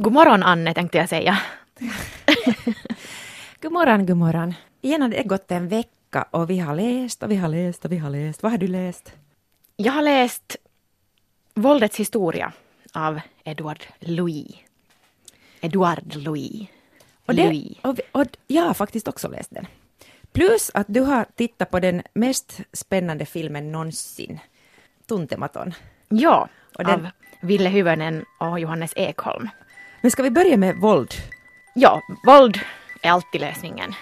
[0.00, 1.38] God morgon Anne tänkte jag säga.
[3.62, 4.54] god morgon, god morgon.
[4.80, 7.92] Igen har det gått en vecka och vi har läst och vi har läst och
[7.92, 8.42] vi har läst.
[8.42, 9.12] Vad har du läst?
[9.76, 10.56] Jag har läst
[11.54, 12.52] Våldets historia
[12.92, 14.56] av Edward Louis.
[15.60, 16.68] Edward Louis.
[17.26, 19.66] Och, det, och, och jag har faktiskt också läst den.
[20.32, 24.40] Plus att du har tittat på den mest spännande filmen någonsin,
[25.06, 25.74] Tuntematon.
[26.08, 26.48] Ja,
[26.78, 26.94] och den...
[26.94, 27.10] av
[27.40, 29.48] Ville Hyvönen och Johannes Ekholm.
[30.02, 31.14] Men ska vi börja med våld?
[31.74, 32.60] Ja, våld
[33.02, 33.94] är alltid lösningen.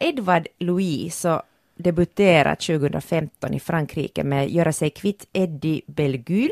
[0.00, 1.42] Edward Louis så
[1.76, 6.50] debuterat 2015 i Frankrike med Göra sig kvitt Eddie Belgul.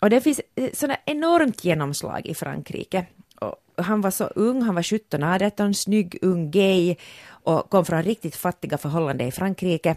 [0.00, 3.06] Och det finns eh, sådana enormt genomslag i Frankrike.
[3.40, 6.96] Och han var så ung, han var 17 18, snygg, ung, gay
[7.28, 9.96] och kom från riktigt fattiga förhållanden i Frankrike.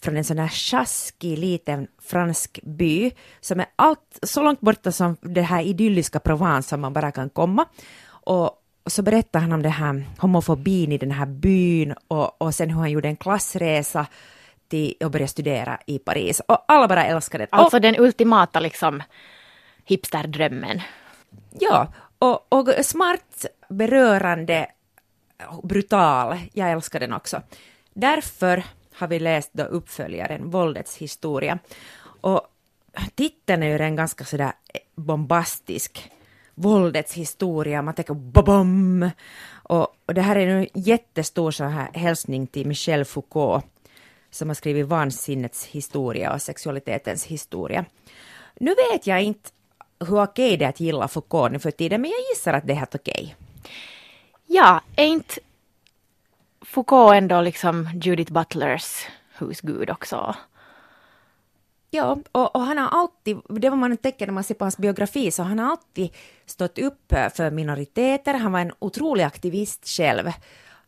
[0.00, 3.10] Från en sån här sjaskig liten fransk by
[3.40, 7.30] som är allt, så långt borta som det här idylliska Provence som man bara kan
[7.30, 7.66] komma.
[8.06, 12.54] Och och så berättar han om det här homofobin i den här byn och, och
[12.54, 14.06] sen hur han gjorde en klassresa
[14.68, 16.40] till och började studera i Paris.
[16.48, 17.48] Och alla bara älskade det.
[17.52, 19.02] Alltså och, den ultimata liksom
[19.84, 20.80] hipsterdrömmen.
[21.50, 24.66] Ja, och, och smart, berörande,
[25.62, 26.38] brutal.
[26.52, 27.42] Jag älskar den också.
[27.92, 31.58] Därför har vi läst då uppföljaren Våldets historia.
[32.04, 32.40] Och
[33.14, 34.52] titeln är ju en ganska sådär
[34.94, 36.10] bombastisk
[36.54, 39.10] våldets historia, man tänker babam!
[39.52, 43.64] Och, och det här är en jättestor så här hälsning till Michel Foucault
[44.30, 47.84] som har skrivit vansinnets historia och sexualitetens historia.
[48.54, 49.50] Nu vet jag inte
[50.00, 52.72] hur okej det är att gilla Foucault nu för tiden, men jag gissar att det
[52.72, 53.36] är helt okej.
[54.46, 55.34] Ja, är inte
[56.62, 59.06] Foucault ändå liksom Judith Butlers
[59.38, 60.34] husgud också?
[61.94, 64.76] Ja, och, och, han har alltid, det var man tänker när man ser på hans
[64.76, 66.10] biografi, så han har alltid
[66.46, 70.32] stått upp för minoriteter, han var en otrolig aktivist själv.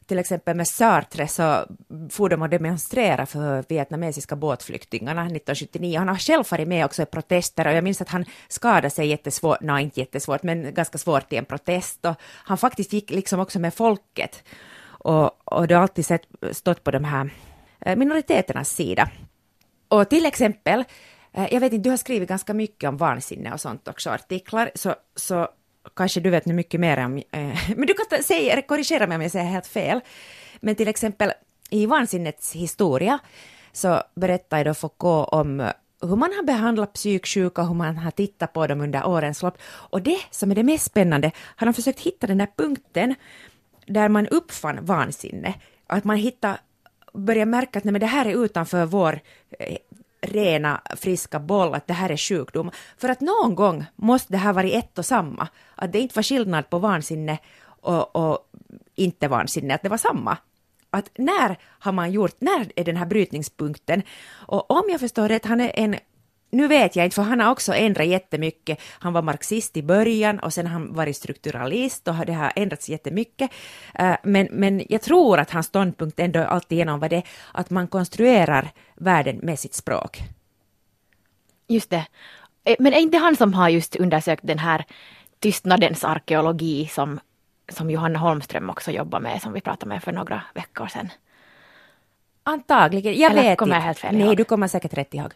[0.07, 1.67] Till exempel med Sartre så
[2.11, 5.99] for de och demonstrera för vietnamesiska båtflyktingarna 1979.
[5.99, 9.07] Han har själv varit med också i protester och jag minns att han skadade sig
[9.07, 13.41] jättesvårt, nej inte jättesvårt, men ganska svårt i en protest och han faktiskt gick liksom
[13.41, 14.45] också med folket
[14.87, 16.23] och, och det har alltid sett,
[16.53, 17.31] stått på de här
[17.81, 19.11] eh, minoriteternas sida.
[19.89, 20.85] Och till exempel,
[21.33, 24.71] eh, jag vet inte, du har skrivit ganska mycket om vansinne och sånt också, artiklar,
[24.75, 25.49] så, så
[25.97, 27.23] kanske du vet nu mycket mer om, eh,
[27.77, 30.01] men du kan säga, korrigera mig om jag säger helt fel,
[30.61, 31.33] men till exempel
[31.71, 33.19] i vansinnets historia
[33.73, 35.71] så berättar då Foucault om
[36.01, 39.59] hur man har behandlat psyksjuka och hur man har tittat på dem under årens lopp.
[39.63, 43.15] Och det som är det mest spännande, har de försökt hitta den där punkten
[43.87, 45.55] där man uppfann vansinne,
[45.87, 46.61] att man hittar
[47.17, 49.21] börjar märka att nej, men det här är utanför vår
[49.59, 49.77] eh,
[50.21, 52.71] rena friska boll, att det här är sjukdom.
[52.99, 56.23] För att någon gång måste det här vara ett och samma, att det inte var
[56.23, 57.39] skillnad på vansinne
[57.81, 58.39] och, och
[58.95, 60.39] inte vansinne, att det var samma.
[60.91, 64.03] Att när har man gjort, när är den här brytningspunkten?
[64.29, 65.97] Och om jag förstår rätt, han är en
[66.51, 68.81] nu vet jag inte, för han har också ändrat jättemycket.
[68.99, 72.89] Han var marxist i början och sen har han varit strukturalist och det har ändrats
[72.89, 73.51] jättemycket.
[73.95, 78.71] Eh, men, men jag tror att hans ståndpunkt ändå alltigenom var det att man konstruerar
[78.95, 80.19] världen med sitt språk.
[81.69, 82.07] Just det.
[82.65, 84.85] Eh, men är inte han som har just undersökt den här
[85.39, 87.21] tystnadens arkeologi som,
[87.73, 91.09] som Johanna Holmström också jobbar med, som vi pratade med för några veckor sedan?
[92.43, 93.79] Antagligen, jag Eller vet kommer inte.
[93.79, 95.33] Jag helt fel Nej, du kommer säkert rätt ihåg.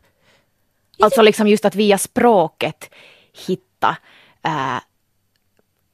[1.00, 2.90] Alltså liksom just att via språket
[3.46, 3.96] hitta
[4.42, 4.80] äh,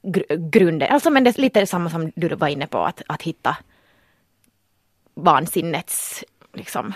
[0.02, 0.88] gr grunden.
[0.92, 3.56] Alltså men det är lite samma som du var inne på, att, att hitta
[5.14, 6.24] vansinnets
[6.54, 6.92] liksom,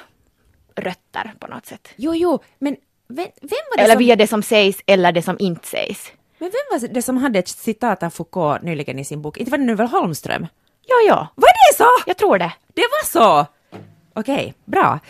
[0.76, 1.88] rötter på något sätt.
[1.96, 2.76] Jo, jo, men
[3.08, 3.98] vem, vem var det Eller som...
[3.98, 6.12] via det som sägs eller det som inte sägs.
[6.38, 9.36] Men vem var det som hade ett citat av Foucault nyligen i sin bok?
[9.36, 10.46] Inte var det nu väl Holmström?
[10.86, 11.28] Ja, ja.
[11.34, 11.88] Var det så?
[12.06, 12.52] Jag tror det.
[12.74, 13.46] Det var så?
[14.14, 15.00] Okej, okay, bra.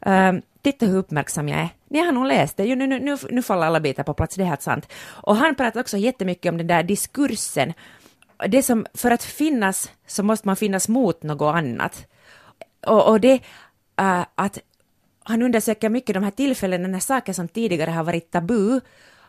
[0.00, 1.68] Ähm, um, titta hur uppmärksam jag är.
[1.88, 4.46] Ni har nog läst det, nu, nu, nu faller alla bitar på plats, det är
[4.46, 4.92] helt sant.
[5.04, 7.72] Och han pratar också jättemycket om den där diskursen.
[8.48, 12.06] Det som, för att finnas så måste man finnas mot något annat.
[12.86, 13.34] Och, och det
[14.00, 14.58] uh, att
[15.22, 18.80] han undersöker mycket de här tillfällena när saker som tidigare har varit tabu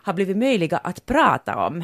[0.03, 1.83] har blivit möjliga att prata om.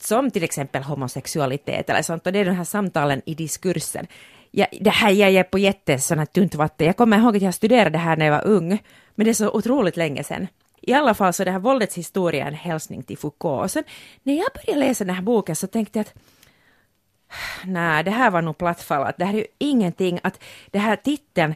[0.00, 4.06] Som till exempel homosexualitet eller sånt, och det är de här samtalen i diskursen
[4.54, 5.98] jag, det här jag är på jätte
[6.32, 6.86] tunt vatten.
[6.86, 8.82] Jag kommer ihåg att jag studerade det här när jag var ung,
[9.14, 10.48] men det är så otroligt länge sedan.
[10.80, 13.64] I alla fall så det här våldets historia är en hälsning till Foucault.
[13.64, 13.84] Och sen
[14.22, 16.14] när jag började läsa den här boken så tänkte jag att
[17.64, 19.14] nej, det här var nog plattfallat.
[19.18, 21.54] det här är ju ingenting, att det här titeln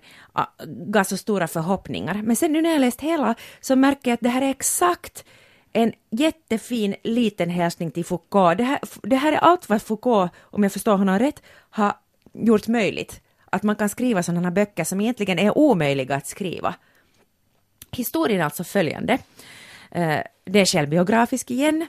[0.66, 2.22] gav så stora förhoppningar.
[2.24, 5.24] Men sen nu när jag läst hela så märker jag att det här är exakt
[5.72, 8.58] en jättefin liten hälsning till Foucault.
[8.58, 11.92] Det här, det här är allt vad Foucault, om jag förstår honom rätt, har
[12.38, 13.20] gjort möjligt.
[13.50, 16.74] Att man kan skriva sådana böcker som egentligen är omöjliga att skriva.
[17.90, 19.18] Historien är alltså följande.
[19.90, 21.86] Eh, det är självbiografisk igen.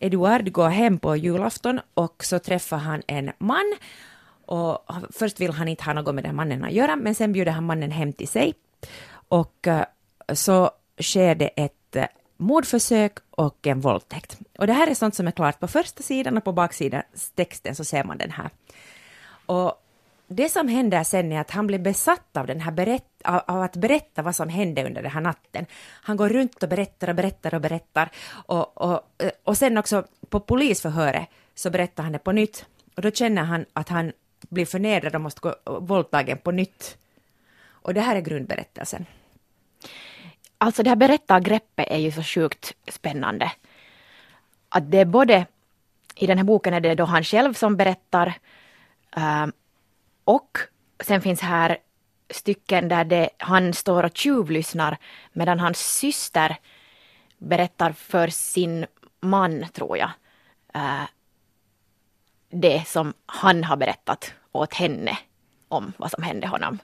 [0.00, 3.74] Eduard går hem på julafton och så träffar han en man.
[4.46, 4.78] Och
[5.10, 7.64] först vill han inte ha något med den mannen att göra, men sen bjuder han
[7.64, 8.54] mannen hem till sig.
[9.28, 9.84] Och eh,
[10.32, 12.06] så sker det ett eh,
[12.36, 14.38] mordförsök och en våldtäkt.
[14.58, 17.02] Och det här är sånt som är klart på första sidan och på baksidan
[17.34, 18.50] texten så ser man den här.
[19.46, 19.82] Och
[20.28, 23.62] det som händer sen är att han blir besatt av, den här berätt, av, av,
[23.62, 25.66] att berätta vad som hände under den här natten.
[26.02, 28.10] Han går runt och berättar och berättar och berättar.
[28.28, 32.66] Och, och, eh, och sen också på polisförhöret så berättar han det på nytt.
[32.96, 36.96] Och då känner han att han blir förnedrad och måste gå våldtagen på nytt.
[37.68, 39.06] Och det här är grundberättelsen.
[40.58, 43.52] Alltså det här berättargreppet är ju så sjukt spännande.
[44.68, 45.46] Att det är både,
[46.16, 48.34] i den här boken är det då han själv som berättar
[49.18, 49.46] uh,
[50.24, 50.58] och
[51.04, 51.78] sen finns här
[52.30, 54.96] stycken där det, han står och tjuvlyssnar
[55.32, 56.56] medan hans syster
[57.38, 58.86] berättar för sin
[59.20, 60.10] man, tror jag,
[60.76, 61.04] uh,
[62.50, 65.18] det som han har berättat åt henne
[65.68, 66.78] om vad som hände honom.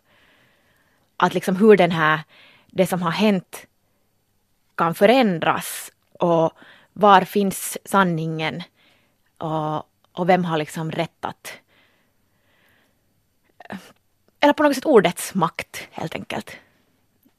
[1.16, 2.20] Att liksom hur den här,
[2.66, 3.66] det som har hänt
[4.74, 6.52] kan förändras och
[6.92, 8.62] var finns sanningen
[9.38, 9.76] och,
[10.12, 11.52] och vem har liksom rättat
[14.40, 16.56] eller på något sätt ordets makt helt enkelt.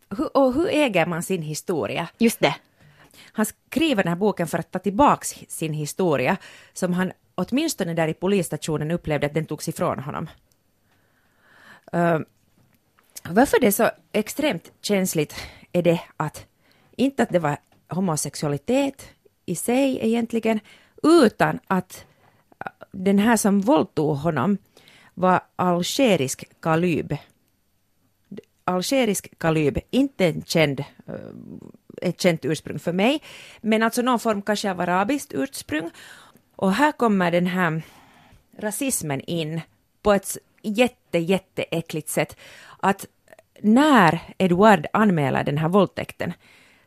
[0.09, 2.07] Hur, och hur äger man sin historia?
[2.17, 2.55] Just det.
[3.31, 6.37] Han skriver den här boken för att ta tillbaks sin historia
[6.73, 10.29] som han åtminstone där i polisstationen upplevde att den togs ifrån honom.
[11.95, 12.19] Uh,
[13.29, 15.35] varför det är så extremt känsligt
[15.71, 16.45] är det att
[16.97, 17.57] inte att det var
[17.89, 19.09] homosexualitet
[19.45, 20.59] i sig egentligen,
[21.03, 22.05] utan att
[22.91, 24.57] den här som våldtog honom
[25.13, 27.17] var algerisk kalyb.
[28.63, 33.21] Algerisk kalyb, inte en känd, eh, ett känt ursprung för mig,
[33.61, 35.89] men alltså någon form kanske av arabiskt ursprung.
[36.55, 37.81] Och här kommer den här
[38.57, 39.61] rasismen in
[40.01, 42.37] på ett jätte, jätteäckligt sätt.
[42.79, 43.05] Att
[43.61, 46.33] när Edward anmäler den här våldtäkten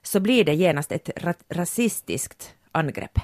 [0.03, 3.19] så blir det genast ett ra rasistiskt angrepp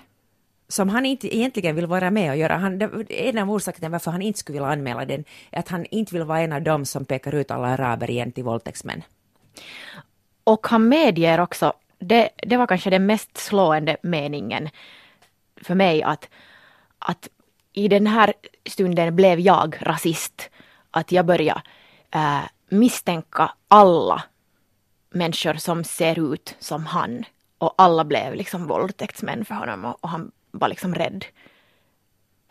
[0.72, 2.56] som han inte egentligen vill vara med och göra.
[2.56, 6.14] Han, en av orsakerna varför han inte skulle vilja anmäla den är att han inte
[6.14, 9.02] vill vara en av dem som pekar ut alla araber igen till våldtäktsmän.
[10.44, 14.68] Och han medger också, det, det var kanske den mest slående meningen
[15.56, 16.28] för mig, att,
[16.98, 17.28] att
[17.72, 18.32] i den här
[18.68, 20.50] stunden blev jag rasist.
[20.90, 21.62] Att jag började
[22.10, 24.22] äh, misstänka alla
[25.10, 27.24] människor som ser ut som han.
[27.58, 31.24] Och alla blev liksom våldtäktsmän för honom och, och han var liksom rädd.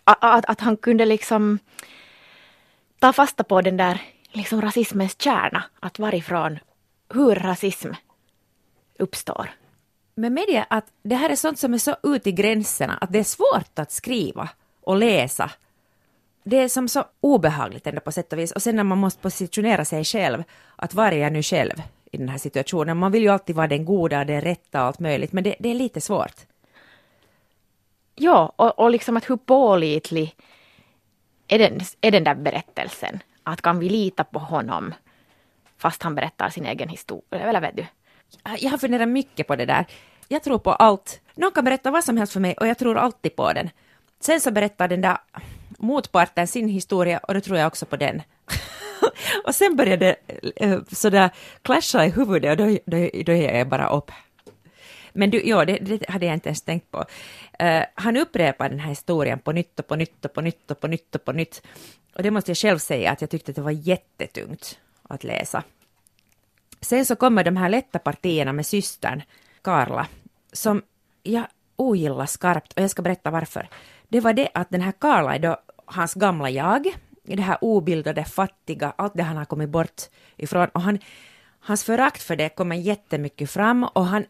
[0.03, 1.59] Att, att han kunde liksom
[2.99, 4.01] ta fasta på den där
[4.31, 6.59] liksom rasismens kärna, att varifrån,
[7.13, 7.89] hur rasism
[8.99, 9.49] uppstår.
[10.15, 13.11] Men med det att det här är sånt som är så ut i gränserna att
[13.11, 14.49] det är svårt att skriva
[14.81, 15.51] och läsa.
[16.43, 18.51] Det är som så obehagligt ändå på sätt och vis.
[18.51, 20.43] Och sen när man måste positionera sig själv,
[20.75, 22.97] att var är jag nu själv i den här situationen?
[22.97, 25.69] Man vill ju alltid vara den goda, den rätta och allt möjligt, men det, det
[25.69, 26.35] är lite svårt.
[28.21, 30.35] Ja, och, och liksom att hur pålitlig
[31.47, 33.19] är den, är den där berättelsen?
[33.43, 34.93] Att kan vi lita på honom
[35.77, 37.49] fast han berättar sin egen historia?
[37.49, 37.85] Eller vet du?
[38.59, 39.85] Jag har funderat mycket på det där.
[40.27, 41.21] Jag tror på allt.
[41.35, 43.69] Någon kan berätta vad som helst för mig och jag tror alltid på den.
[44.19, 45.17] Sen så berättar den där
[45.77, 48.21] motparten sin historia och då tror jag också på den.
[49.45, 50.15] och sen börjar det
[50.55, 51.29] eh, sådär
[51.61, 54.11] clasha i huvudet och då, då, då ger jag bara upp.
[55.13, 56.97] Men du, ja, det, det, hade jag inte ens tänkt på.
[57.63, 60.79] Uh, han upprepar den här historien på nytt och på nytt och på nytt och
[60.79, 61.61] på nytt och på nytt.
[62.15, 65.63] Och det måste jag själv säga att jag tyckte att det var jättetungt att läsa.
[66.81, 69.21] Sen så kommer de här lätta partierna med systern,
[69.61, 70.07] Karla,
[70.53, 70.81] som
[71.23, 71.43] jag
[71.75, 73.69] ogillar skarpt och jag ska berätta varför.
[74.09, 76.87] Det var det att den här Karla är då hans gamla jag,
[77.23, 80.01] det här obildade, fattiga, allt det han har kommit bort
[80.37, 80.99] ifrån och han,
[81.59, 84.25] hans förakt för det kommer jättemycket fram och han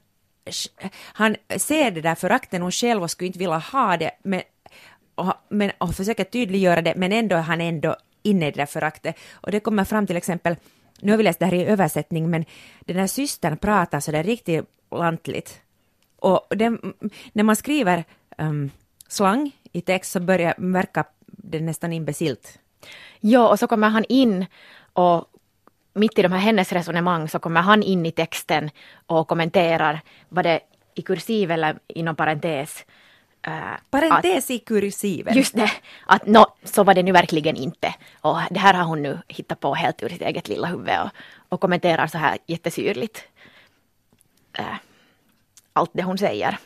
[1.03, 4.41] han ser det där föraktet hon själv och skulle inte vilja ha det, men
[5.15, 8.65] och, men, och försöker tydliggöra det, men ändå är han ändå inne i det där
[8.65, 9.15] föraktet.
[9.33, 10.55] Och det kommer fram till exempel,
[11.01, 12.45] nu har vi läst det här i översättning, men
[12.79, 15.62] den här systern pratar så där riktigt lantligt.
[16.15, 16.93] Och den,
[17.33, 18.03] när man skriver
[18.38, 18.71] um,
[19.07, 22.60] slang i text så börjar verka det nästan imbecilt.
[23.19, 24.45] Ja, och så kommer han in
[24.93, 25.25] och
[25.93, 28.69] mitt i de här hennes resonemang så kommer han in i texten
[29.05, 30.60] och kommenterar vad det
[30.95, 32.86] i kursiv eller inom parentes
[33.48, 35.38] Uh, Parentes att, i kursiven.
[35.38, 35.71] Just det,
[36.05, 37.95] att no, så var det nu verkligen inte.
[38.21, 41.10] Och det här har hon nu hittat på helt ur sitt eget lilla huvud och,
[41.50, 43.24] och kommenterar så här jättesyrligt
[44.60, 44.75] uh,
[45.74, 46.57] allt det hon säger.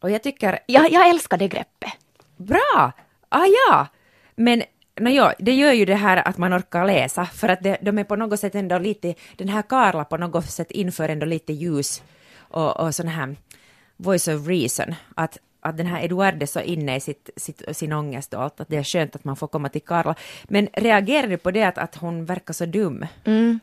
[0.00, 0.58] Och jag tycker...
[0.66, 1.92] Jag, jag älskar det greppet.
[2.36, 2.92] Bra!
[3.28, 3.86] Ah ja!
[4.34, 4.62] Men
[5.00, 7.98] no, ja, det gör ju det här att man orkar läsa, för att det, de
[7.98, 11.52] är på något sätt ändå lite, den här Karla på något sätt inför ändå lite
[11.52, 12.02] ljus
[12.38, 13.36] och, och sån här
[13.96, 17.92] voice of reason, att att den här Eduard är så inne i sitt, sitt, sin
[17.92, 20.14] ångest och allt, att det är skönt att man får komma till Karla.
[20.44, 23.06] Men reagerade du på det att, att hon verkar så dum?
[23.24, 23.60] Mm.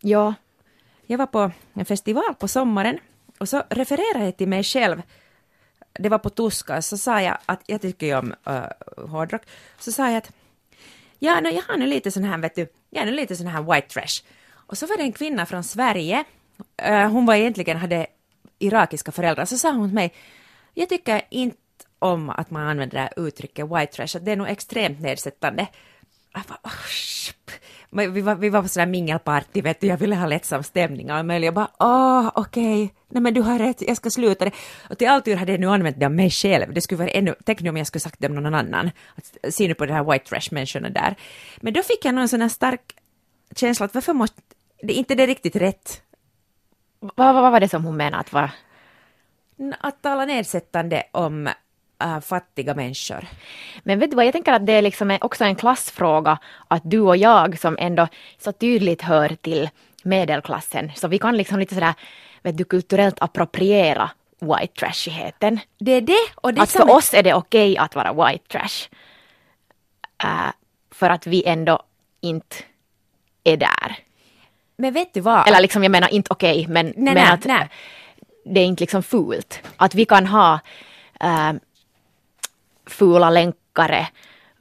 [0.00, 0.34] Ja.
[1.06, 2.98] Jag var på en festival på sommaren
[3.38, 5.02] och så refererade jag till mig själv.
[5.92, 9.42] Det var på tyska, så sa jag att jag tycker ju om uh, hårdrock.
[9.78, 10.32] Så sa jag att
[11.26, 13.46] ja, no, jag har nu lite sån här, vet du, jag är nu lite sån
[13.46, 14.22] här white trash.
[14.54, 16.24] Och så var det en kvinna från Sverige,
[16.76, 18.06] eh, hon var egentligen, hade
[18.58, 20.12] irakiska föräldrar, så sa hon till mig
[20.74, 21.56] jag tycker inte
[21.98, 25.66] om att man använder det här uttrycket white trash, att det är nog extremt nedsättande.
[26.32, 26.70] Jag bara, oh,
[27.92, 31.26] vi, var, vi var på sådär mingelparty, vet du, jag ville ha lättsam stämning och
[31.26, 31.44] möjligt.
[31.44, 32.94] Jag bara, åh, okej, okay.
[33.08, 34.52] nej men du har rätt, jag ska sluta det.
[34.90, 36.74] Och till alltid hade jag nu använt det om mig själv.
[36.74, 38.90] Det skulle vara ännu, tänk nu om jag skulle sagt det om någon annan.
[39.14, 41.16] Att, se nu på det här white trash-människorna där.
[41.60, 42.96] Men då fick jag någon sån här stark
[43.56, 44.42] känsla att varför måste,
[44.82, 46.02] det, inte det riktigt rätt.
[47.00, 48.50] Vad, vad var det som hon menade att var
[49.80, 51.48] att tala nedsättande om
[52.02, 53.26] äh, fattiga människor.
[53.82, 57.00] Men vet du vad, jag tänker att det är liksom också en klassfråga att du
[57.00, 59.70] och jag som ändå så tydligt hör till
[60.04, 61.94] medelklassen, så vi kan liksom lite sådär,
[62.42, 65.60] vet du, kulturellt appropriera white trashigheten.
[65.78, 66.26] Det är det.
[66.34, 66.96] Och det att för är...
[66.96, 68.88] oss är det okej okay att vara white trash.
[70.24, 70.50] Uh,
[70.90, 71.82] för att vi ändå
[72.20, 72.56] inte
[73.44, 73.96] är där.
[74.76, 75.48] Men vet du vad?
[75.48, 77.68] Eller liksom, jag menar inte okej, okay, men, nej, men nej, att nej
[78.44, 79.60] det är inte liksom fult.
[79.76, 80.60] Att vi kan ha
[81.20, 81.52] äh,
[82.86, 84.08] fula länkare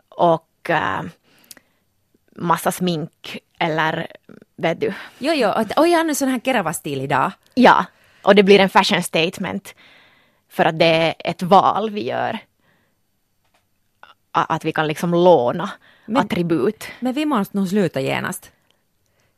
[0.09, 1.01] och äh,
[2.35, 4.07] massa smink eller
[4.55, 4.93] vet du.
[5.17, 7.31] Jo, jo, och oj, han är sån här Kerava-stil idag.
[7.53, 7.85] Ja,
[8.23, 9.75] och det blir en fashion statement
[10.49, 12.39] för att det är ett val vi gör.
[14.31, 15.69] Att vi kan liksom låna
[16.05, 16.87] men, attribut.
[16.99, 18.51] Men vi måste nog sluta genast.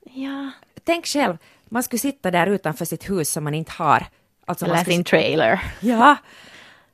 [0.05, 0.51] Ja.
[0.83, 4.07] Tänk själv, man skulle sitta där utanför sitt hus som man inte har
[4.45, 5.61] Alltså Eller sin trailer.
[5.79, 6.15] Ja.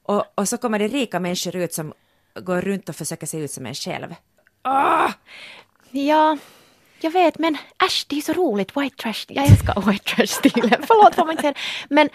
[0.10, 1.94] Och, och så kommer det rika människor ut som
[2.36, 4.16] går runt och försöker se ut som en själv.
[4.62, 5.12] Ah!
[5.92, 6.38] Ja,
[7.02, 8.78] jag vet, men äsch, det är så roligt.
[8.78, 10.84] White trash, jag älskar white trash-stilen.
[10.88, 11.54] Förlåt, får man inte säga
[11.90, 12.10] Men...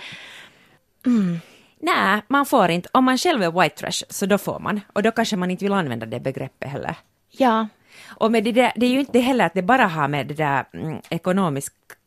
[1.06, 1.38] Mm.
[1.80, 2.88] Nej, man får inte.
[2.92, 4.80] Om man själv är white trash, så då får man.
[4.92, 6.94] Och då kanske man inte vill använda det begreppet heller.
[7.30, 7.68] Ja.
[8.06, 10.34] Och med det, där, det är ju inte heller att det bara har med det
[10.34, 11.00] där mm,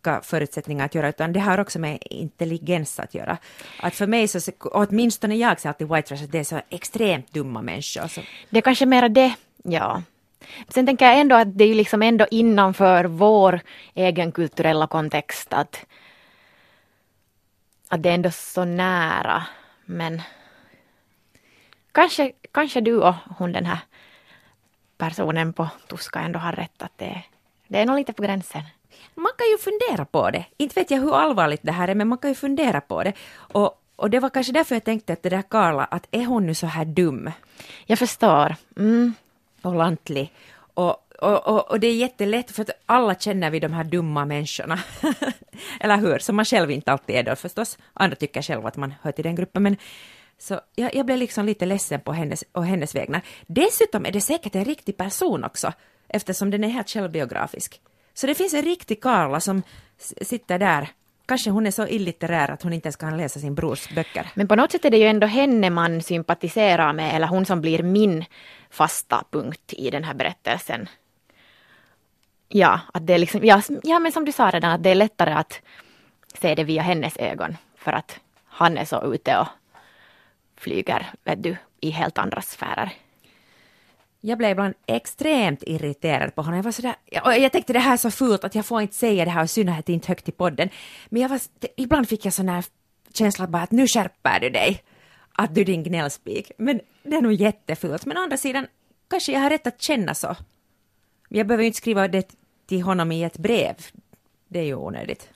[0.07, 3.37] fysiska förutsättningar att göra, utan det har också med intelligens att göra.
[3.81, 7.33] Att för mig, så, åtminstone jag ser alltid white trash, att det är så extremt
[7.33, 8.07] dumma människor.
[8.07, 8.21] Så.
[8.49, 10.03] Det är kanske mera det, ja.
[10.69, 13.59] Sen tänker jag ändå att det är ju liksom ändå innanför vår
[13.95, 15.85] egen kulturella kontext att,
[17.89, 19.47] att det är ändå så nära.
[19.85, 20.21] Men
[21.91, 23.79] kanske, kanske du och hon den här
[24.97, 27.23] personen på Tuska ändå har rätt att det,
[27.67, 28.63] det är nog lite på gränsen.
[29.15, 30.45] Man kan ju fundera på det.
[30.57, 33.13] Inte vet jag hur allvarligt det här är, men man kan ju fundera på det.
[33.37, 36.45] Och, och det var kanske därför jag tänkte att det där Karla, att är hon
[36.45, 37.31] nu så här dum?
[37.85, 38.55] Jag förstår.
[38.77, 39.13] Mm.
[39.61, 40.33] Och lantlig.
[40.73, 44.25] Och, och, och, och, det är jättelätt för att alla känner vi de här dumma
[44.25, 44.79] människorna.
[45.79, 46.19] Eller hur?
[46.19, 47.77] Som man själv inte alltid är då förstås.
[47.93, 49.63] Andra tycker själv att man hör till den gruppen.
[49.63, 49.77] Men
[50.37, 53.21] så jag, jag blev liksom lite ledsen på hennes och hennes vägnar.
[53.47, 55.73] Dessutom är det säkert en riktig person också,
[56.07, 57.81] eftersom den är helt självbiografisk.
[58.17, 59.63] Så det finns en riktig Karla som
[60.21, 60.89] sitter där
[61.27, 64.31] Kanske hon är så illitterär att hon inte ens kan läsa sin brors böcker.
[64.33, 67.62] Men på något sätt är det ju ändå henne man sympatiserar med, eller hon som
[67.62, 68.25] blir min
[68.69, 70.89] fasta punkt i den här berättelsen.
[72.47, 74.95] Ja, att det är liksom, ja, ja men som du sa redan, att det är
[74.95, 75.62] lättare att
[76.33, 79.47] se det via hennes ögon, för att han är så ute och
[80.57, 82.91] flyger, vet du, i helt andra sfärer.
[84.21, 86.57] Jag blev ibland extremt irriterad på honom.
[86.57, 88.95] Jag var sådär, och jag tänkte det här är så fult att jag får inte
[88.95, 90.69] säga det här, i synnerhet inte högt i podden.
[91.09, 91.39] Men jag var,
[91.75, 92.65] ibland fick jag sån här
[93.13, 94.83] känsla bara att nu skärper du dig.
[95.33, 96.51] Att du är din gnällspik.
[96.57, 98.05] Men det är nog jättefult.
[98.05, 98.67] Men å andra sidan,
[99.09, 100.36] kanske jag har rätt att känna så.
[101.29, 102.36] Jag behöver ju inte skriva det
[102.67, 103.75] till honom i ett brev.
[104.47, 105.29] Det är ju onödigt.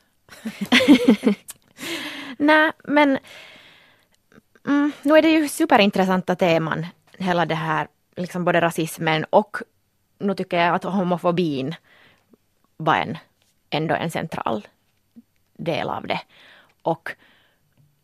[2.37, 3.17] Nej, men
[4.67, 6.85] mm, nu är det ju superintressanta teman,
[7.17, 7.87] hela det här,
[8.21, 9.57] liksom både rasismen och
[10.19, 11.75] nu tycker jag att homofobin
[12.77, 13.17] var en,
[13.69, 14.67] ändå en central
[15.57, 16.21] del av det.
[16.81, 17.15] Och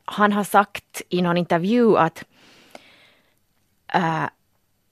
[0.05, 2.23] han har sagt i någon intervju att,
[3.93, 4.25] äh,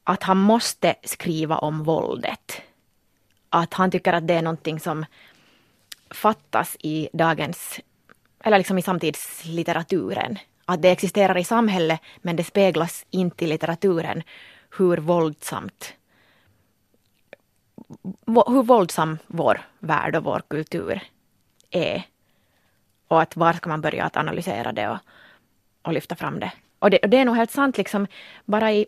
[0.04, 2.62] att han måste skriva om våldet.
[3.50, 5.06] Att han tycker att det är någonting som
[6.10, 7.80] fattas i dagens,
[8.44, 10.40] eller liksom i samtidslitteraturen.
[10.66, 14.24] Att det existerar i samhället men det speglas inte i litteraturen
[14.78, 15.94] hur våldsamt
[18.26, 21.02] hur våldsam vår värld och vår kultur
[21.70, 22.04] är.
[23.08, 24.98] Och att var ska man börja att analysera det och,
[25.82, 26.52] och lyfta fram det.
[26.80, 28.08] Och det, och det är nog helt sant, liksom
[28.46, 28.86] bara i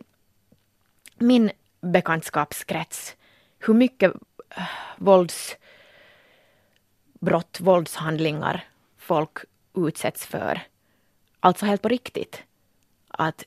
[1.16, 1.52] min
[1.82, 3.16] bekantskapskrets,
[3.60, 4.14] hur mycket
[4.50, 4.64] äh,
[4.98, 5.58] våldsbrott,
[7.60, 8.66] våldshandlingar
[8.98, 9.38] folk
[9.74, 10.62] utsätts för.
[11.40, 12.44] Alltså helt på riktigt.
[13.08, 13.44] Att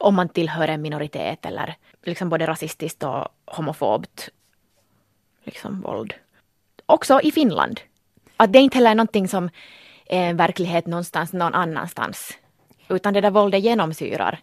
[0.00, 4.28] om man tillhör en minoritet eller liksom både rasistiskt och homofobt
[5.44, 6.14] liksom, våld.
[6.86, 7.80] Också i Finland.
[8.36, 9.50] Att det inte heller är någonting som
[10.06, 12.38] är en verklighet någonstans någon annanstans.
[12.88, 14.38] Utan det där våldet genomsyrar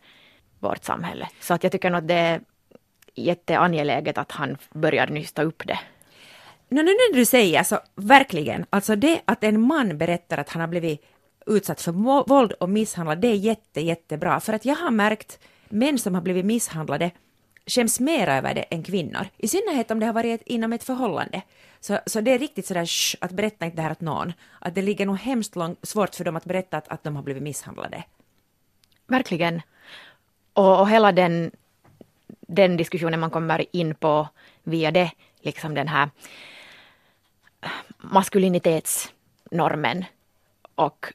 [0.60, 1.30] vårt samhälle.
[1.40, 2.42] Så att jag tycker nog att det är
[3.16, 5.80] jätteangeläget att han börjar nysta upp det.
[6.70, 10.62] No, nu när du säger så, verkligen, alltså det att en man berättar att han
[10.62, 11.06] har blivit
[11.48, 11.92] utsatt för
[12.28, 14.40] våld och misshandlad, det är jätte, jättebra.
[14.40, 15.40] För att jag har märkt
[15.70, 17.12] män som har blivit misshandlade
[17.66, 19.28] skäms mer över det än kvinnor.
[19.38, 21.42] I synnerhet om det har varit inom ett förhållande.
[21.80, 24.34] Så, så det är riktigt sådär shh, att berätta inte det här åt någon.
[24.60, 27.24] Att det ligger nog hemskt långt, svårt för dem att berätta att, att de har
[27.24, 28.04] blivit misshandlade.
[29.08, 29.62] Verkligen.
[30.54, 31.52] Och, och hela den,
[32.28, 34.28] den diskussionen man kommer in på
[34.64, 35.12] via det,
[35.42, 36.10] liksom den här
[37.98, 40.06] maskulinitetsnormen
[40.76, 41.14] och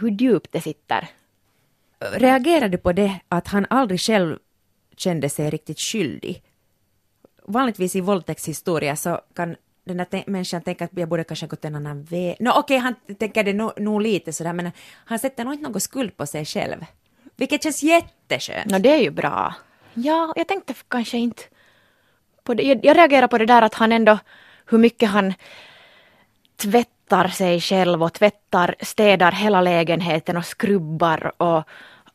[0.00, 1.08] hur djupt det sitter.
[2.00, 4.38] Reagerar du på det att han aldrig själv
[4.96, 6.42] kände sig riktigt skyldig.
[7.44, 11.74] Vanligtvis i våldtäktshistoria så kan den där människan tänka att jag borde kanske gått en
[11.74, 12.36] annan väg.
[12.40, 14.70] No, okej, okay, han tänker det nog no, lite sådär, men
[15.04, 16.84] han sätter nog inte någon skuld på sig själv.
[17.36, 18.70] Vilket känns jätteskönt.
[18.70, 19.54] No, det är ju bra.
[19.94, 21.42] Ja, jag tänkte kanske inte
[22.42, 22.62] på det.
[22.62, 24.18] Jag, jag reagerar på det där att han ändå,
[24.66, 25.34] hur mycket han
[26.56, 26.97] tvättar
[27.28, 31.68] sig själv och tvättar, städar hela lägenheten och skrubbar och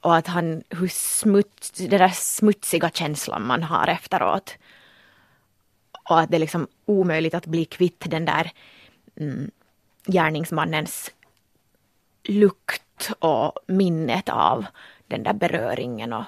[0.03, 4.57] och att han, hur smuts, den där smutsiga känslan man har efteråt.
[6.09, 8.51] Och att det är liksom omöjligt att bli kvitt den där
[9.15, 9.51] mm,
[10.05, 11.11] gärningsmannens
[12.23, 14.65] lukt och minnet av
[15.07, 16.13] den där beröringen.
[16.13, 16.25] Och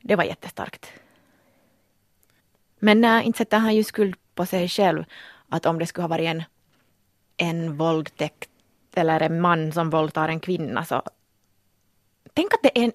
[0.00, 0.92] det var jättestarkt.
[2.78, 5.04] Men äh, inte sätter han ju skuld på sig själv.
[5.48, 6.42] Att om det skulle ha varit en,
[7.40, 8.50] en våldtäkt
[8.94, 11.02] eller en man som våldtar en kvinna så
[12.34, 12.92] tänk att det är en,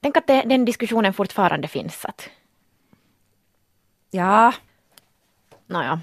[0.00, 2.04] Tänk att det, den diskussionen fortfarande finns.
[2.04, 2.28] Att...
[4.10, 4.52] Ja.
[5.66, 6.00] Nåja.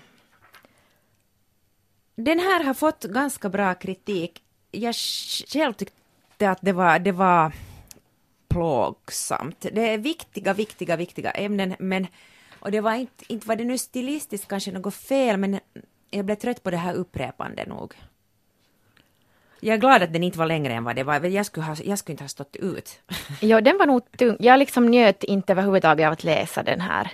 [2.15, 4.43] Den här har fått ganska bra kritik.
[4.71, 4.95] Jag
[5.47, 7.51] själv tyckte att det var, det var
[8.47, 9.65] plågsamt.
[9.71, 12.07] Det är viktiga, viktiga, viktiga ämnen, men
[12.59, 15.59] och det var inte, inte var det nu stilistiskt kanske något fel, men
[16.09, 17.93] jag blev trött på det här upprepande nog.
[19.59, 21.25] Jag är glad att den inte var längre än vad det var.
[21.25, 22.99] Jag skulle, ha, jag skulle inte ha stått ut.
[23.41, 24.37] Ja, den var nog tung.
[24.39, 27.11] Jag liksom njöt inte överhuvudtaget av att läsa den här.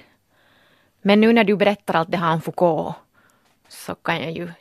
[1.02, 2.96] Men nu när du berättar allt det här om Foucault
[3.68, 4.52] så kan jag ju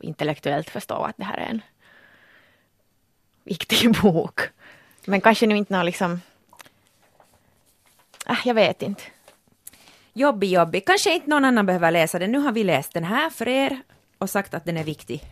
[0.00, 1.62] intellektuellt förstå att det här är en
[3.44, 4.40] viktig bok.
[5.04, 6.20] Men kanske nu inte någon liksom...
[8.28, 9.02] Äh, jag vet inte.
[10.18, 10.86] Jobbig, jobbig.
[10.86, 12.32] Kanske inte någon annan behöver läsa den.
[12.32, 13.80] Nu har vi läst den här för er
[14.18, 15.22] och sagt att den är viktig.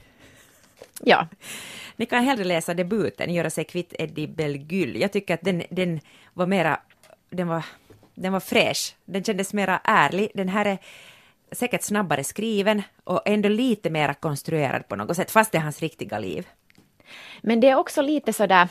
[1.01, 1.29] Ja.
[1.97, 5.01] Ni kan hellre läsa debuten, Göra sig kvitt Eddie Belgyll.
[5.01, 6.01] Jag tycker att den, den
[6.35, 6.81] var mera,
[7.31, 7.65] den var,
[8.15, 8.95] den var fräsch.
[9.05, 10.31] Den kändes mera ärlig.
[10.35, 10.79] Den här är
[11.53, 15.81] säkert snabbare skriven och ändå lite mera konstruerad på något sätt, fast det är hans
[15.81, 16.47] riktiga liv.
[17.43, 18.69] Men det är också lite sådär,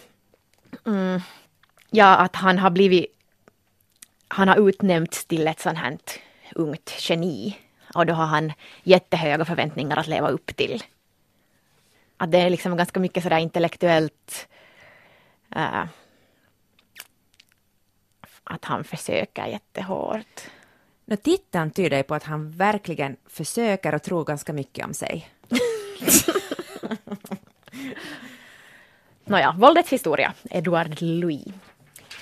[0.85, 1.21] mm,
[1.89, 3.05] ja att han har blivit,
[4.33, 5.97] han har utnämnts till ett sånt här
[6.55, 7.57] ungt geni
[7.95, 10.83] och då har han jättehöga förväntningar att leva upp till.
[12.17, 14.47] Att det är liksom ganska mycket sådär intellektuellt
[15.55, 15.85] äh,
[18.43, 20.41] att han försöker jättehårt.
[21.05, 25.29] No, titeln tyder på att han verkligen försöker och tror ganska mycket om sig.
[29.25, 31.47] Nåja, våldets historia, Edward Louis.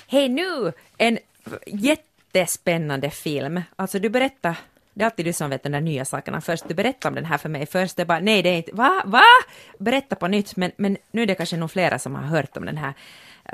[0.06, 1.18] Hej nu, en
[1.66, 3.62] jättespännande film.
[3.76, 4.58] Alltså du berättar,
[4.94, 6.68] det är alltid du som vet de där nya sakerna först.
[6.68, 7.96] Du berättar om den här för mig först.
[7.96, 9.22] Det är bara, nej det är inte, va, va?
[9.78, 10.56] Berätta på nytt.
[10.56, 12.94] Men, men nu är det kanske nog flera som har hört om den här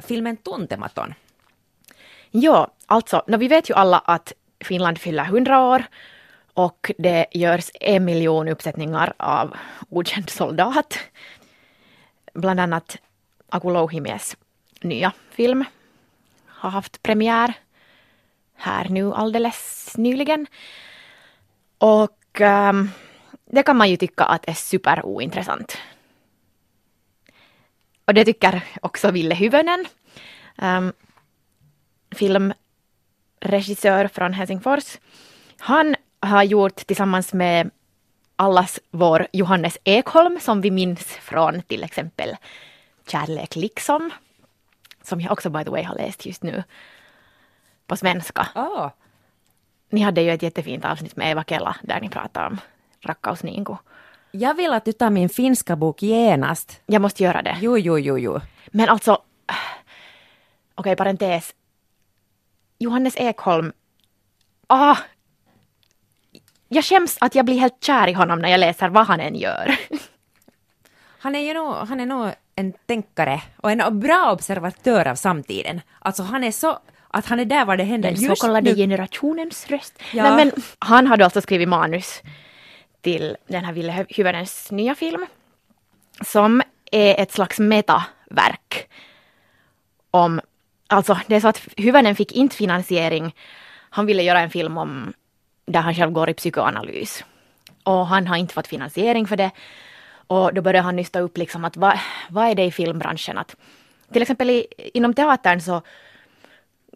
[0.03, 1.15] filmen Tuntematon.
[2.31, 5.85] Ja, alltså, vi vet ju alla att Finland fyller 100 år
[6.55, 9.57] och det görs en miljon uppsättningar av
[9.89, 10.99] Okänd soldat.
[12.35, 12.97] Bland annat
[13.49, 14.37] Aku Louhimies
[14.81, 15.65] nya film
[16.47, 17.55] har haft premiär
[18.59, 20.47] här nu alldeles nyligen.
[21.79, 22.91] Och um,
[23.45, 25.79] det kan man ju tycka att är superointressant.
[28.05, 29.85] Och det tycker också Ville Hyvönen,
[30.57, 30.93] um,
[32.11, 34.99] filmregissör från Helsingfors.
[35.59, 37.71] Han har gjort tillsammans med
[38.37, 42.37] allas vår Johannes Ekholm som vi minns från till exempel
[43.07, 44.11] Kärlek liksom.
[45.03, 46.63] Som jag också by the way har läst just nu
[47.89, 48.49] på svenska.
[48.55, 48.91] Oh.
[49.91, 52.59] Ni hade ju ett jättefint avsnitt med Eva Kela där ni pratade om
[53.01, 53.77] Rakkaus Niinku.
[54.31, 56.81] Jag vill att du tar min finska bok genast.
[56.87, 57.57] Jag måste göra det.
[57.61, 58.41] Jo, jo, jo, jo.
[58.67, 59.57] Men alltså, okej,
[60.77, 61.55] okay, parentes.
[62.79, 63.73] Johannes Ekholm,
[64.67, 64.97] ah,
[66.69, 69.35] jag skäms att jag blir helt kär i honom när jag läser vad han än
[69.35, 69.79] gör.
[71.21, 75.81] Han är ju nog, han är nog en tänkare och en bra observatör av samtiden.
[75.99, 76.79] Alltså han är så
[77.11, 79.99] att han är där var det händer Den så kallade generationens röst.
[80.13, 80.23] Ja.
[80.23, 82.23] Nej, men han hade alltså skrivit manus
[83.01, 85.27] till den här Ville Hyvönens nya film.
[86.21, 88.89] Som är ett slags metaverk.
[90.11, 90.41] Om,
[90.87, 93.35] alltså det är så att Hyvönen fick inte finansiering.
[93.91, 95.13] Han ville göra en film om
[95.67, 97.25] där han själv går i psykoanalys.
[97.83, 99.51] Och han har inte fått finansiering för det.
[100.27, 103.39] Och då började han nysta upp liksom att vad, vad är det i filmbranschen?
[103.39, 103.57] Att,
[104.13, 105.83] till exempel i, inom teatern så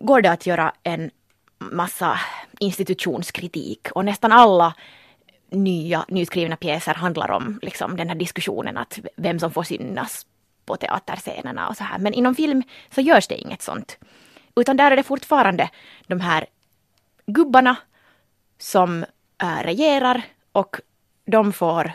[0.03, 1.11] går det att göra en
[1.59, 2.21] massa
[2.61, 4.75] institutionskritik och nästan alla
[5.51, 10.27] nya nyskrivna pjäser handlar om liksom, den här diskussionen att vem som får synas
[10.65, 11.99] på teaterscenerna och så här.
[11.99, 12.63] Men inom film
[12.95, 13.99] så görs det inget sånt.
[14.57, 15.71] Utan där är det fortfarande
[16.07, 16.47] de här
[17.27, 17.77] gubbarna
[18.59, 19.05] som
[19.43, 20.77] äh, regerar och
[21.27, 21.93] de får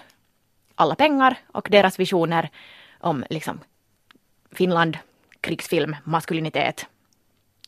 [0.76, 2.50] alla pengar och deras visioner
[3.00, 3.60] om liksom
[4.52, 4.98] Finland,
[5.42, 6.88] krigsfilm, maskulinitet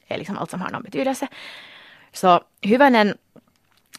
[0.10, 1.28] är liksom allt som har någon betydelse.
[2.12, 3.18] Så Hyvönen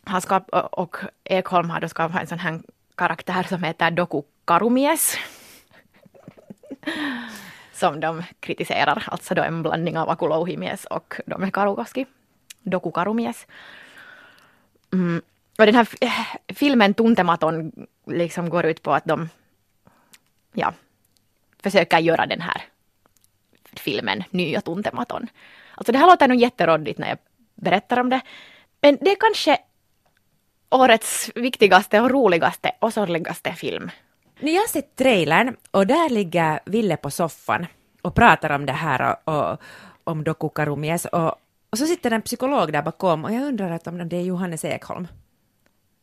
[0.04, 2.60] har skap och Ekholm har då skapat en sån här
[2.94, 5.16] karaktär som heter Doku Karumies.
[7.72, 12.06] som de kritiserar, alltså då en blandning av Aku Louhimies och Dome Karukoski.
[12.62, 13.46] Doku Karumies.
[14.92, 15.22] Mm.
[15.58, 17.72] Och den här eh, filmen Tuntematon
[18.06, 19.28] liksom går ut på att de
[20.52, 20.74] ja,
[21.62, 22.62] försöker göra den här
[23.76, 25.28] filmen Nya Tuntematon.
[25.80, 27.18] Alltså det här låter nog jätteroddigt när jag
[27.54, 28.20] berättar om det.
[28.80, 29.58] Men det är kanske
[30.70, 33.90] årets viktigaste och roligaste och sorgligaste film.
[34.40, 37.66] Jag har sett trailern och där ligger Ville på soffan
[38.02, 39.60] och pratar om det här och, och
[40.04, 41.34] om Doku Karumies och,
[41.70, 44.64] och så sitter en psykolog där bakom och jag undrar att om det är Johannes
[44.64, 45.08] Ekholm.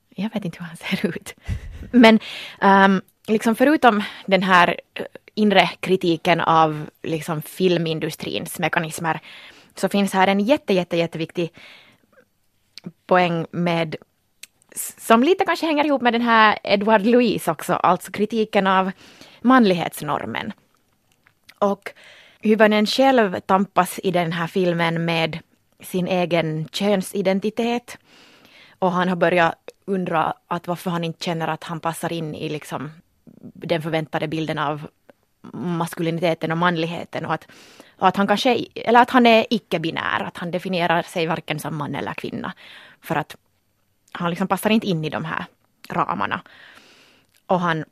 [0.10, 1.36] Jag vet inte hur han ser ut.
[1.92, 2.20] Men
[2.62, 9.20] um, liksom förutom den här eh, inre kritiken av liksom filmindustrins mekanismer
[9.80, 11.54] så finns här en jätte, jätte, jätteviktig
[13.06, 13.96] poäng med
[14.98, 18.92] som lite kanske hänger ihop med den här Edward Louise också, alltså kritiken av
[19.42, 20.54] manlighetsnormen.
[21.60, 21.94] Och
[22.42, 25.40] Hyvönen själv tampas i den här filmen med
[25.80, 27.98] sin egen könsidentitet.
[28.80, 32.50] Och han har börjat undra att varför han inte känner att han passar in i
[32.50, 32.92] liksom
[33.54, 34.88] den förväntade bilden av
[35.54, 37.48] maskuliniteten och manligheten och att,
[37.98, 41.76] och att han kanske, eller att han är icke-binär, att han definierar sig varken som
[41.76, 42.54] man eller kvinna.
[43.02, 43.36] För att
[44.12, 45.46] han liksom passar inte in i de här
[45.90, 46.42] ramarna.
[47.46, 47.86] Och han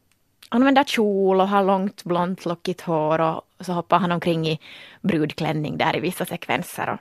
[0.50, 4.60] använder kjol och har långt blont lockigt hår och så hoppar han omkring i
[5.02, 6.90] brudklänning där i vissa sekvenser.
[6.90, 7.00] Och,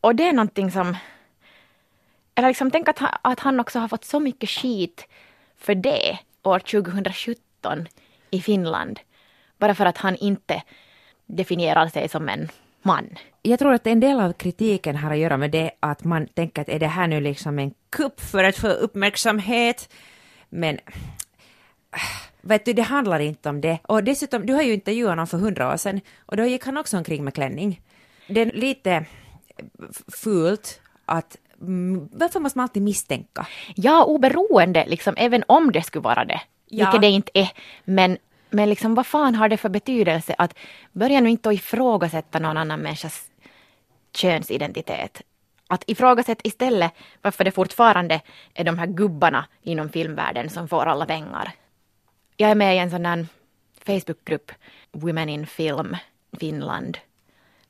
[0.00, 0.96] och det är någonting som...
[2.34, 5.08] Eller liksom tänk att att han också har fått så mycket skit
[5.56, 7.88] för det år 2017
[8.34, 9.00] i Finland.
[9.58, 10.62] Bara för att han inte
[11.26, 12.48] definierar sig som en
[12.82, 13.18] man.
[13.42, 16.62] Jag tror att en del av kritiken har att göra med det att man tänker
[16.62, 19.92] att är det här nu liksom en kupp för att få uppmärksamhet?
[20.48, 20.78] Men
[22.40, 23.78] vet du, det handlar inte om det.
[23.82, 26.76] Och dessutom, du har ju intervjuat honom för hundra år sedan och då gick han
[26.76, 27.80] också omkring med klänning.
[28.28, 29.04] Det är lite
[30.22, 33.46] fult att mm, varför måste man alltid misstänka?
[33.76, 36.40] Ja, oberoende, liksom, även om det skulle vara det.
[36.74, 36.84] Ja.
[36.84, 37.50] Vilket det inte är.
[37.84, 38.18] Men,
[38.50, 40.54] men liksom, vad fan har det för betydelse att
[40.92, 43.30] börja nu inte ifrågasätta någon annan människas
[44.16, 45.22] könsidentitet.
[45.68, 48.20] Att ifrågasätta istället varför det fortfarande
[48.54, 51.52] är de här gubbarna inom filmvärlden som får alla pengar.
[52.36, 53.26] Jag är med i en sån där
[53.86, 54.52] Facebookgrupp,
[54.92, 55.96] Women in Film
[56.38, 56.98] Finland,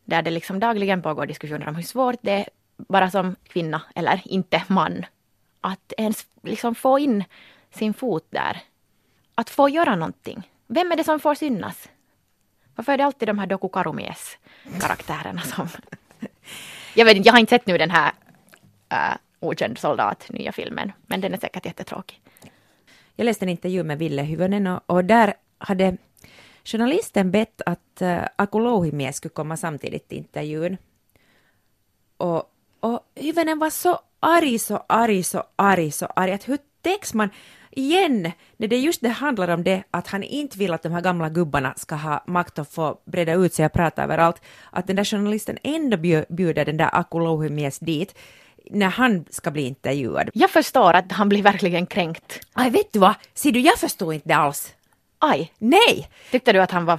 [0.04, 4.20] där det liksom dagligen pågår diskussioner om hur svårt det är bara som kvinna eller
[4.24, 5.06] inte man
[5.60, 7.24] att ens liksom få in
[7.70, 8.60] sin fot där.
[9.34, 10.50] Att få göra någonting.
[10.66, 11.88] Vem är det som får synas?
[12.74, 14.38] Varför är det alltid de här Doku Karumies
[14.80, 15.68] karaktärerna som...
[16.94, 18.12] Jag vet jag har inte sett nu den här
[18.92, 22.20] uh, Okänd soldat, nya filmen, men den är säkert jättetråkig.
[23.16, 25.96] Jag läste en intervju med Ville Hyvänen och, och där hade
[26.64, 30.76] journalisten bett att uh, Aku Louhimies skulle komma samtidigt till intervjun.
[32.16, 32.42] Och,
[32.80, 37.30] och Hyvänen var så arg, så arg, så arg, så arg att hur täcks man
[37.78, 41.00] igen när det just det handlar om det att han inte vill att de här
[41.00, 44.96] gamla gubbarna ska ha makt att få breda ut sig och prata överallt, att den
[44.96, 45.96] där journalisten ändå
[46.28, 48.14] bjuder den där Aku Louhimies dit
[48.70, 50.30] när han ska bli intervjuad.
[50.34, 52.40] Jag förstår att han blir verkligen kränkt.
[52.52, 53.14] Aj, vet du vad?
[53.34, 54.74] Ser du, jag förstår inte det alls.
[55.18, 55.52] Aj.
[55.58, 56.08] Nej!
[56.30, 56.98] Tyckte du att han var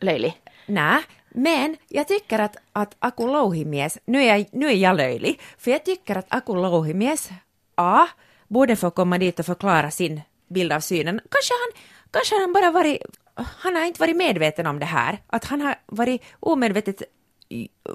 [0.00, 0.40] löjlig?
[0.66, 5.40] Nej, men jag tycker att, att Aku Louhimies, nu är, jag, nu är jag löjlig,
[5.58, 7.30] för jag tycker att Aku Louhimies,
[7.74, 8.06] A,
[8.48, 11.20] borde få komma dit och förklara sin bild av synen.
[11.30, 13.02] Kanske han, kanske han bara varit,
[13.34, 17.02] han har inte varit medveten om det här, att han har varit omedvetet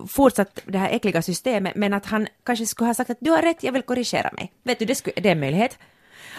[0.08, 3.42] fortsatt det här äckliga systemet, men att han kanske skulle ha sagt att du har
[3.42, 4.52] rätt, jag vill korrigera mig.
[4.63, 5.78] Vet du, det, skulle, det är en möjlighet.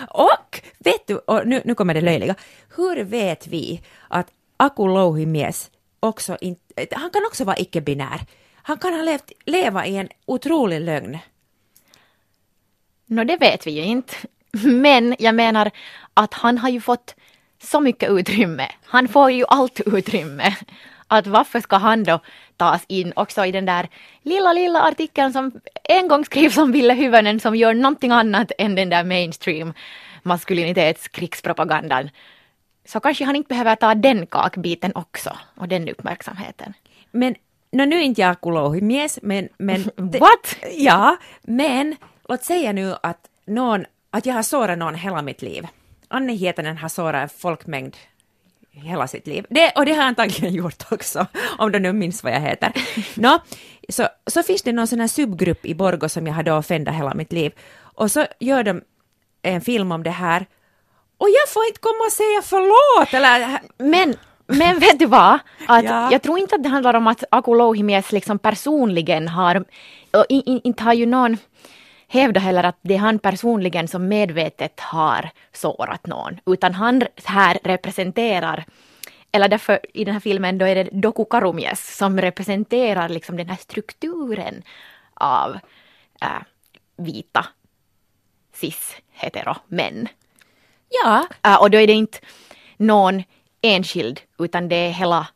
[0.08, 2.34] Och vet du, och nu, nu kommer det löjliga,
[2.76, 6.56] hur vet vi att Aku Louhimies också in,
[6.90, 8.20] han kan också vara icke-binär.
[8.62, 11.18] Han kan ha levt, leva i en otrolig lögn.
[13.14, 14.14] Nå, det vet vi ju inte.
[14.64, 15.70] Men jag menar
[16.14, 17.14] att han har ju fått
[17.62, 18.68] så mycket utrymme.
[18.84, 20.56] Han får ju allt utrymme.
[21.08, 22.20] Att varför ska han då
[22.56, 23.88] tas in också i den där
[24.22, 25.52] lilla, lilla artikeln som
[25.84, 29.72] en gång skrivs om Ville Hyvänen som gör någonting annat än den där mainstream
[30.22, 32.10] maskulinitets-krigspropagandan.
[32.84, 36.74] Så kanske han inte behöver ta den kakbiten också och den uppmärksamheten.
[37.10, 37.34] Men,
[37.72, 39.48] no, nu är inte jag kulouhimies, men...
[39.58, 40.56] men What?
[40.76, 41.96] Ja, men
[42.28, 45.66] låt säga nu att någon, att jag har sårat någon hela mitt liv.
[46.08, 47.96] Anne Hietanen har sårat en folkmängd
[48.70, 49.46] hela sitt liv.
[49.50, 51.26] Det, och det har jag antagligen gjort också,
[51.58, 52.72] om du nu minns vad jag heter.
[53.14, 53.38] Nå,
[53.88, 57.14] så, så finns det någon sån här subgrupp i Borgo som jag hade offendat hela
[57.14, 57.52] mitt liv.
[57.76, 58.82] Och så gör de
[59.42, 60.46] en film om det här
[61.18, 63.60] och jag får inte komma och säga förlåt eller...
[63.78, 64.14] Men,
[64.46, 65.38] men vet du vad?
[65.68, 66.12] Att ja.
[66.12, 69.64] Jag tror inte att det handlar om att Aku Louhimies liksom personligen har,
[70.28, 71.36] inte har ju någon
[72.14, 77.58] hävda heller att det är han personligen som medvetet har sårat någon, utan han här
[77.64, 78.64] representerar
[79.34, 83.48] eller därför i den här filmen då är det Doku Karumies som representerar liksom den
[83.48, 84.62] här strukturen
[85.14, 85.58] av
[86.22, 86.42] äh,
[86.96, 87.46] vita
[88.52, 90.08] cis-hetero män.
[90.88, 91.26] Ja.
[91.42, 92.18] Äh, och då är det inte
[92.76, 93.22] någon
[93.62, 95.26] enskild utan det är hela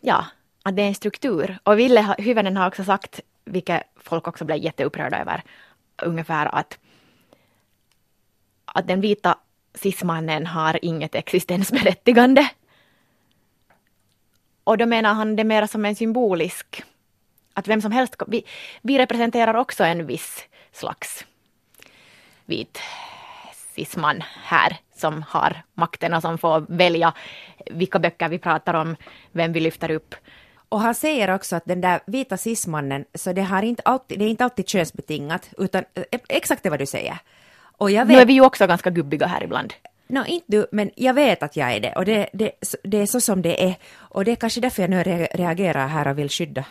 [0.00, 0.26] ja,
[0.62, 1.58] att det är en struktur.
[1.62, 5.42] Och Ville Hyvönen har också sagt vilket folk också blev jätteupprörda över,
[6.02, 6.78] ungefär att,
[8.64, 9.38] att den vita
[9.74, 12.48] cismannen har inget existensberättigande.
[14.64, 16.82] Och då menar han det mer som en symbolisk,
[17.54, 18.44] att vem som helst, vi,
[18.82, 21.26] vi representerar också en viss slags
[22.44, 22.80] vit
[23.74, 27.14] cisman här som har makten och som får välja
[27.70, 28.96] vilka böcker vi pratar om,
[29.32, 30.14] vem vi lyfter upp
[30.70, 34.24] och han säger också att den där vita cismannen, så det, har inte alltid, det
[34.24, 37.18] är inte alltid könsbetingat, utan eh, exakt det vad du säger.
[37.60, 39.74] Och jag vet, nu är vi ju också ganska gubbiga här ibland.
[40.06, 42.52] No, inte du, men jag vet att jag är det och det, det,
[42.82, 43.74] det är så som det är.
[43.94, 45.02] Och det är kanske därför jag nu
[45.34, 46.64] reagerar här och vill skydda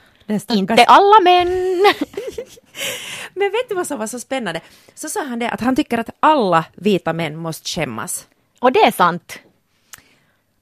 [0.49, 1.47] Inte alla män!
[3.33, 4.61] men vet du vad som var så spännande?
[4.95, 8.27] Så sa han det att han tycker att alla vita män måste skämmas.
[8.59, 9.39] Och det är sant.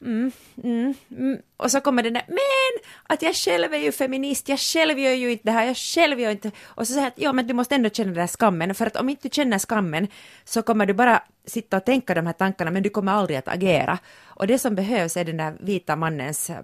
[0.01, 0.31] Mm,
[0.63, 1.41] mm, mm.
[1.57, 5.11] Och så kommer den där, men att jag själv är ju feminist, jag själv gör
[5.11, 6.51] ju inte det här, jag själv gör inte...
[6.63, 8.85] Och så säger jag att ja, men du måste ändå känna den där skammen, för
[8.85, 10.07] att om inte du känner skammen
[10.45, 13.47] så kommer du bara sitta och tänka de här tankarna, men du kommer aldrig att
[13.47, 13.99] agera.
[14.25, 16.57] Och det som behövs är den där vita mannens äh,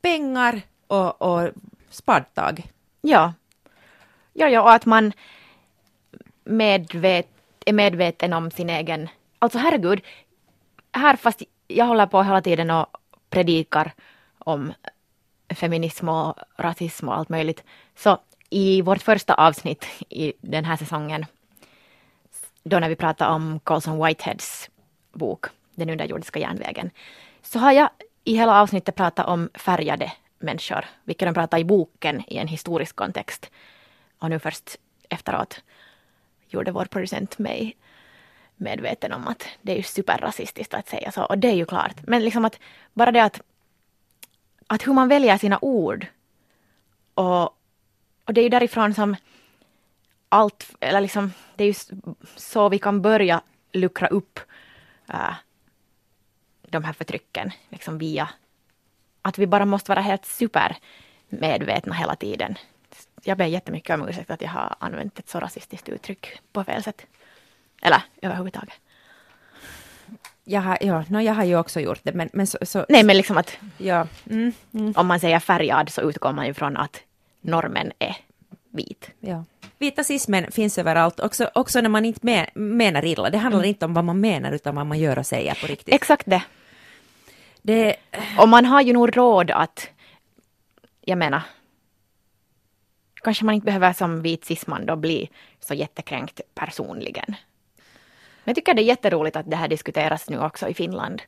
[0.00, 1.50] pengar och, och
[1.90, 2.62] spadtag.
[3.00, 3.34] Ja.
[4.32, 5.12] Ja, ja, och att man
[6.44, 7.28] medvet,
[7.66, 9.08] är medveten om sin egen...
[9.38, 10.00] Alltså herregud,
[10.92, 12.86] här fast jag håller på hela tiden och
[13.30, 13.92] predikar
[14.38, 14.72] om
[15.54, 17.64] feminism och rasism och allt möjligt.
[17.96, 18.18] Så
[18.50, 21.26] i vårt första avsnitt i den här säsongen,
[22.62, 24.70] då när vi pratade om Colson Whiteheads
[25.12, 26.90] bok Den underjordiska järnvägen,
[27.42, 27.88] så har jag
[28.24, 32.96] i hela avsnittet pratat om färgade människor, vilket de pratar i boken i en historisk
[32.96, 33.50] kontext.
[34.18, 34.76] Och nu först
[35.08, 35.62] efteråt
[36.48, 37.76] gjorde vår producent mig
[38.56, 41.24] medveten om att det är ju superrasistiskt att säga så.
[41.24, 41.96] Och det är ju klart.
[42.06, 42.58] Men liksom att
[42.92, 43.40] bara det att,
[44.66, 46.06] att hur man väljer sina ord.
[47.14, 47.42] Och,
[48.24, 49.16] och det är ju därifrån som
[50.28, 51.74] allt, eller liksom, det är ju
[52.36, 53.42] så vi kan börja
[53.72, 54.40] luckra upp
[55.08, 55.34] äh,
[56.62, 58.28] de här förtrycken, liksom via
[59.22, 62.58] att vi bara måste vara helt supermedvetna hela tiden.
[63.22, 66.82] Jag ber jättemycket om ursäkt att jag har använt ett så rasistiskt uttryck på fel
[66.82, 67.06] sätt.
[67.86, 68.74] Eller överhuvudtaget.
[70.44, 73.04] Jag har, ja, no, jag har ju också gjort det, men, men så, så, Nej,
[73.04, 76.76] men liksom att ja, mm, mm, om man säger färgad så utgår man ju från
[76.76, 77.00] att
[77.40, 78.16] normen är
[78.70, 79.10] vit.
[79.20, 79.44] ja.
[79.78, 83.30] Vitasismen finns överallt, också, också när man inte men, menar illa.
[83.30, 85.94] Det handlar inte om vad man menar, utan vad man gör och säger på riktigt.
[85.94, 86.42] Exakt det.
[87.62, 87.96] Det,
[88.38, 89.88] Och man har ju nog råd att,
[91.00, 91.42] jag menar,
[93.22, 97.34] kanske man inte behöver som vit cisman då bli så jättekränkt personligen.
[98.46, 101.22] Men jag tycker det är jätteroligt att det här diskuteras nu också i Finland.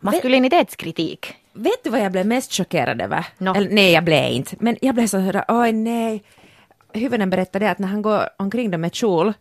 [0.00, 1.34] Maskulinitetskritik.
[1.52, 3.26] vet du vad jag blev mest chockerad över?
[3.38, 3.54] Nå.
[3.54, 4.56] Eller, nej, jag blev inte.
[4.60, 6.22] Men jag blev så här, oj nej.
[6.92, 9.32] Huvuden berättade att när han går omkring då med kjol,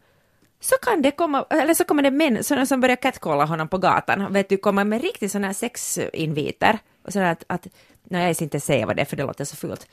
[0.59, 3.77] så kan det komma, eller så kommer det män sådana som börjar catcalla honom på
[3.77, 6.79] gatan, vet du, komma med riktigt sådana här sexinviter.
[7.05, 7.67] Och sådär att, att
[8.03, 9.87] nej, jag ska inte säga vad det är för det låter så fult.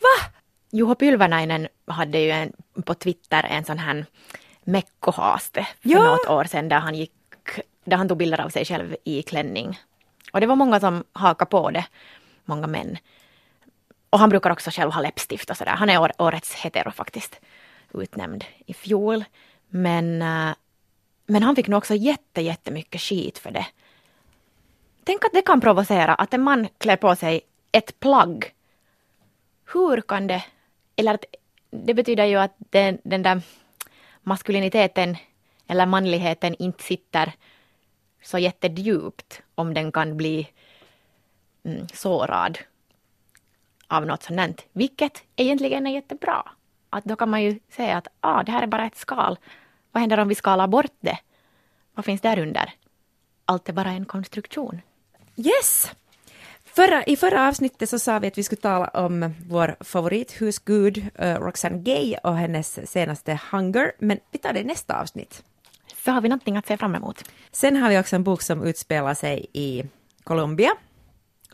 [0.00, 0.30] Va?
[0.70, 2.52] Juho Pylvänainen hade ju en,
[2.84, 4.06] på Twitter en sån här
[4.68, 6.04] meckohaaste för Ja.
[6.04, 7.12] något år sedan där han gick,
[7.84, 9.78] där han tog bilder av sig själv i klänning.
[10.32, 11.84] Och det var många som hakade på det,
[12.44, 12.98] många män.
[14.10, 15.72] Och han brukar också själv ha läppstift och sådär.
[15.76, 17.40] Han är år, årets hetero faktiskt,
[17.94, 19.24] utnämnd i fjol.
[19.68, 20.54] Men, eh,
[21.26, 23.66] men han fick nog också jätte, jättemycket skit för det.
[25.04, 27.40] Tänk att det kan provocera att en man klär på sig
[27.72, 28.54] ett plagg
[29.72, 30.44] hur kan det,
[30.96, 31.24] eller att
[31.70, 33.42] det betyder ju att den, den där
[34.28, 35.16] maskuliniteten
[35.66, 37.32] eller manligheten inte sitter
[38.22, 40.48] så jättedjupt om den kan bli
[41.64, 42.58] mm, sårad
[43.86, 46.48] av något sånt, här, vilket egentligen är jättebra.
[46.90, 49.38] Att då kan man ju säga att ah, det här är bara ett skal.
[49.92, 51.18] Vad händer om vi skalar bort det?
[51.94, 52.72] Vad finns där under?
[53.44, 54.80] Allt är bara en konstruktion.
[55.36, 55.92] Yes!
[56.78, 61.34] Förra, I förra avsnittet så sa vi att vi skulle tala om vår favorithusgud uh,
[61.34, 65.42] Roxane Gay och hennes senaste Hunger, men vi tar det i nästa avsnitt.
[66.04, 67.24] Så har vi någonting att se fram emot.
[67.52, 69.84] Sen har vi också en bok som utspelar sig i
[70.24, 70.70] Colombia.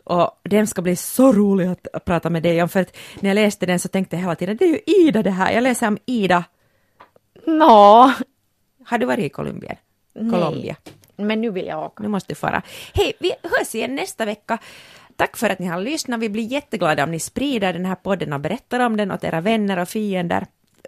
[0.03, 3.35] Och den ska bli så rolig att prata med dig om, för att när jag
[3.35, 5.87] läste den så tänkte jag hela tiden, det är ju Ida det här, jag läser
[5.87, 6.43] om Ida.
[7.45, 8.13] Nå,
[8.85, 9.75] Har du varit i Colombia?
[10.13, 10.31] Nej.
[10.31, 10.75] Colombia?
[11.15, 12.03] men nu vill jag åka.
[12.03, 12.61] Nu måste du fara.
[12.93, 14.57] Hej, vi hörs igen nästa vecka.
[15.15, 16.19] Tack för att ni har lyssnat.
[16.19, 19.41] Vi blir jätteglada om ni sprider den här podden och berättar om den åt era
[19.41, 20.45] vänner och fiender.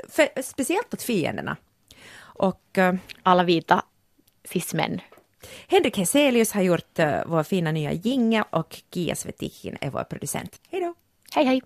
[0.10, 1.58] För, speciellt åt fienderna.
[2.20, 3.84] Och eh, Alla vita
[4.44, 5.02] cis-män.
[5.68, 10.62] Henrik Heselius har gjort eh, vår fina nya jingel och Kia Svetichin är vår producent.
[10.72, 10.94] Hej då!
[11.32, 11.62] Hej hej!